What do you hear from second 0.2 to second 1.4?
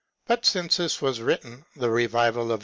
But since this was